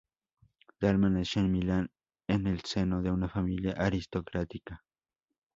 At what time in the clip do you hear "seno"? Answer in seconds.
2.63-3.03